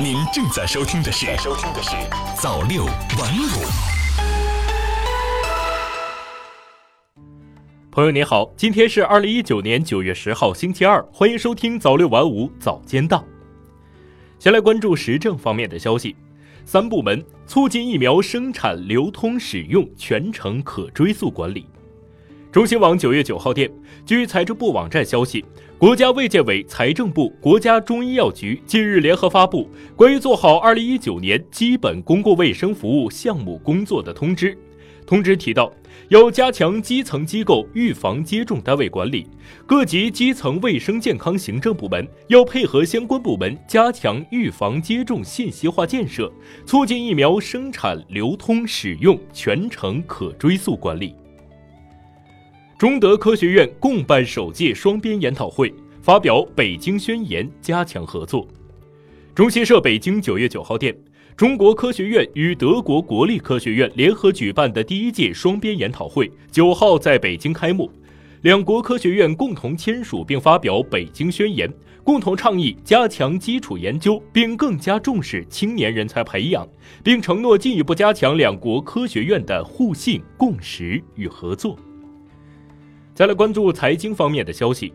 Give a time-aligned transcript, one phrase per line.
[0.00, 1.90] 您正在收听的是《收听的是
[2.40, 3.64] 早六晚五》。
[7.90, 13.22] 朋友您好，今天是二零一九年九月十号星期二，欢迎收听早六晚五早间档。
[14.38, 16.16] 先来关注时政方面的消息，
[16.64, 21.66] 三部门促进疫苗生产、流通、使用全程可追溯管理。
[22.52, 23.70] 中新网九月九号电，
[24.04, 25.42] 据财政部网站消息，
[25.78, 34.54] 国家卫健委、财政部、国家中医药局近日联合发布关于做好二零一九年基本公共卫生服务项目工作的通知。
[35.06, 35.72] 通知提到，
[36.10, 39.26] 要加强基层机构预防接种单位管理，
[39.64, 46.30] 各级基层卫生健康行政部门要配合相关部门加强预防接种信息化建设，
[46.66, 51.14] 促进疫苗生产、流通、使用全程可追溯管理。
[52.82, 58.44] 中德科学院共办首届双边研讨会，发表《北京宣言》，加强合作。
[59.36, 60.92] 中新社北京九月九号电，
[61.36, 67.88] 中国科学院与德国国立科学院联合举办的第一届双边研讨会九号在北京开幕，
[68.40, 71.68] 两国科学院共同签署并发表《北京宣言》，
[72.02, 76.68] 共同倡议加强基础研究，并更加重视青年人才培养，
[77.04, 81.78] 并承诺进一步加强两国科学院的互信、共识与合作。
[83.14, 84.90] 再来关注财经方面的消息，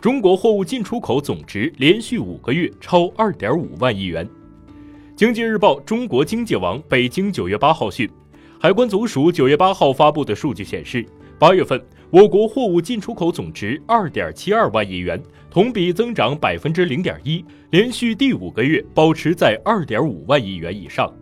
[0.00, 4.26] 中国货物进出口总值连续五个月超二点五万亿元。
[5.14, 8.08] 经济日报中国经济网北京九月八号讯，
[8.58, 11.04] 海关总署九月八号发布的数据显示，
[11.38, 21.12] 八月份我国货物进出口总值二点七二万亿元，同比增长百分之零点一，连续第五个月保持在二点五万亿元以上。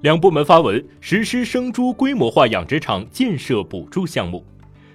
[0.00, 4.42] 两部门发文实施生猪规模化养殖场建设补助项目。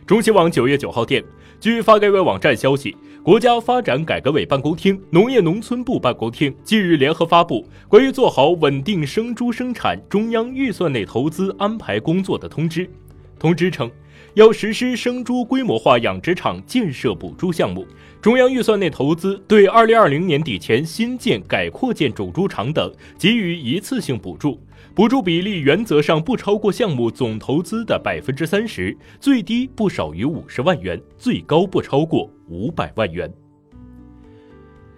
[0.10, 1.24] 中新网九月九号电，
[1.60, 12.90] 据发改委网站消息，国家发展改革委办公厅、农业农村部办公厅近日联合发布关于做好稳定生猪生产中央预算内投资安排工作的通知。
[13.38, 13.88] 通知称，
[14.36, 17.86] 要实施生猪规模化养殖场建设补助项目，
[18.22, 24.60] 中央预算内投资对二零二零年底前新建、改扩建种猪场等给予一次性补助。
[24.96, 33.32] 补助比例原则上不超过项目总投资的百分之三十，最低不少于五十万元，最高不超过五百万元。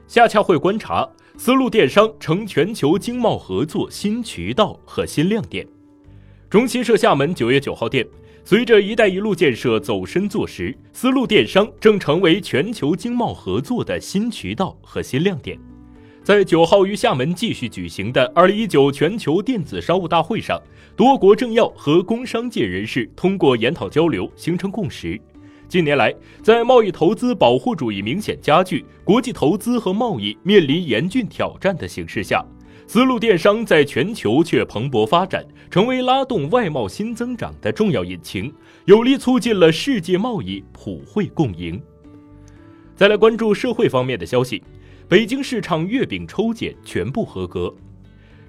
[0.08, 5.66] 夏洽会观察，丝路电商成全球经贸合作新渠道和新亮点。
[6.50, 8.06] 中新社厦门九月九号电，
[8.52, 15.58] 随着“一带一路”建设走深做实，丝路电商正成为全球经贸合作的新渠道和新亮点。
[16.22, 20.62] 在九号于厦门继续举行的二零一九全球电子商务大会上，
[20.98, 25.18] 多国政要和工商界人士通过研讨交流形成共识。
[25.70, 26.14] 近年来，
[26.44, 32.46] 在贸易投资保护主义明显加剧、国际投资和贸易面临严峻挑战的形势下，
[32.92, 38.54] 丝路电商在全球却蓬勃发展，成为拉动外贸新增长的重要引擎，
[38.84, 41.82] 有力促进了世界贸易普惠共赢。
[42.94, 44.62] 再来关注社会方面的消息。
[45.08, 47.74] 北京市场月饼抽检全部合格。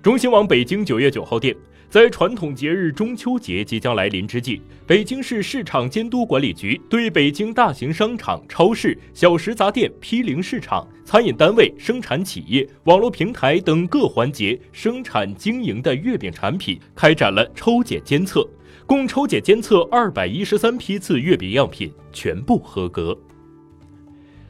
[0.02, 1.54] 中新网北京九月九号电，
[1.92, 18.42] 在传统节日中秋节即将来临之际，北京市市场监督管理局对北京大型商场、超市、小食杂店、批零市场、餐饮单位、生产企业、网络平台等各环节生产经营的月饼产品开展了抽检监测，
[18.86, 23.14] 共抽检监测二百一十三批次月饼样品，全部合格。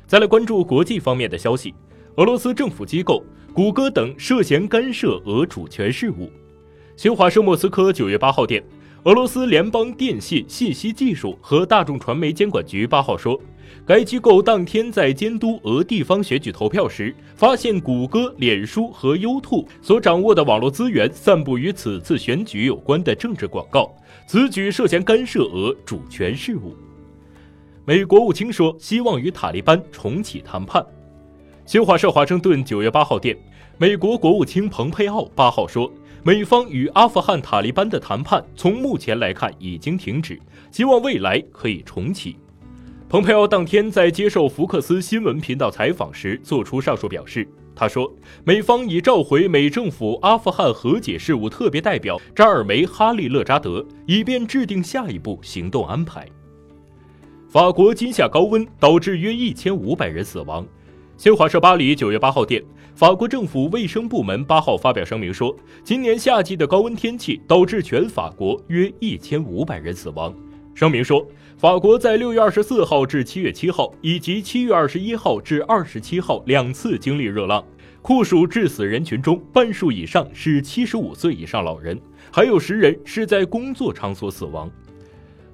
[0.07, 1.75] 再来关注国际方面的消息。
[2.19, 3.21] 俄罗斯政府机构、
[3.53, 6.31] 谷歌等涉嫌干涉俄主权事务。
[6.95, 8.63] 新华社莫斯科九月八号电，
[9.05, 13.41] 俄罗斯联邦电信、信息技术和大众传媒监管局八号说，
[13.87, 23.91] 该机构当天在监督俄地方选举投票时，发现谷歌、脸书和优兔所掌握的网络资源散布与此次选举有关的政治广告，
[24.27, 26.77] 此举涉嫌干涉俄主权事务。
[27.87, 30.85] 美国务卿说，希望与塔利班重启谈判。
[31.65, 33.37] 新华社华盛顿九月八号电，
[33.79, 35.91] 美国国务卿蓬佩奥八号说，
[36.25, 40.39] 美方与阿富汗塔利班的谈判从目前来看已经停止，
[40.71, 42.37] 希望未来可以重启。
[43.09, 48.09] 蓬佩奥当天在接受福克斯新闻频道采访时作出上述表示，他说，
[48.45, 56.25] 美方已召回美政府阿富汗和解事务特别代表扎尔梅哈利勒扎德，以便制定下一步行动安排。
[57.49, 60.65] 法国今夏高温导致约一千五百人死亡。
[61.23, 62.61] 新华社巴黎九月八号电，
[62.97, 70.35] 法国政府卫生部门八号发表声明说，今年夏季的高温天气导致全法国约一千五百人死亡。
[70.75, 71.25] 声明说，
[71.57, 77.65] 法国在六月二十四号至七月七号以及七月二十一号至二十七号两次经历热浪，
[78.03, 81.97] 酷暑致死人群中，半数以上是七十五岁以上老人，
[82.33, 84.69] 还有十人是在工作场所死亡。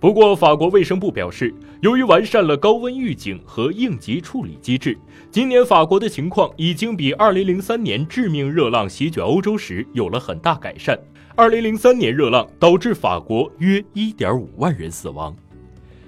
[0.01, 4.97] 不过，法国卫生部表示，由于完善了高温预警和应急处理机制，
[5.29, 10.97] 今年法国的情况已经比2003年致命热浪席卷欧洲时有了很大改善。
[11.37, 15.35] 2003年热浪导致法国约1.5万人死亡。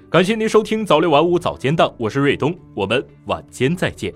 [0.09, 4.13] 感谢您收听早六晚五早间档，我是瑞东，我们晚间再见。